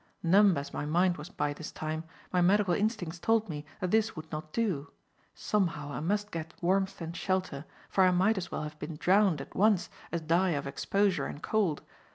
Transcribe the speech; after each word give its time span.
Numb 0.23 0.57
as 0.57 0.73
my 0.73 0.83
mind 0.83 1.17
was 1.17 1.29
by 1.29 1.53
this 1.53 1.71
time, 1.71 2.03
my 2.33 2.41
medical 2.41 2.73
instincts 2.73 3.19
told 3.19 3.47
me 3.47 3.67
that 3.79 3.91
this 3.91 4.15
would 4.15 4.31
not 4.31 4.51
do. 4.51 4.89
Somehow 5.35 5.91
I 5.91 5.99
must 5.99 6.31
get 6.31 6.55
warmth 6.59 7.01
and 7.01 7.15
shelter, 7.15 7.65
for 7.87 8.03
I 8.05 8.09
might 8.09 8.39
as 8.39 8.49
well 8.51 8.63
have 8.63 8.79
been 8.79 8.95
drowned 8.95 9.41
at 9.41 9.55
once 9.55 9.91
as 10.11 10.21
die 10.21 10.53
of 10.57 10.65
exposure 10.65 11.27
and 11.27 11.43
cold. 11.43 11.83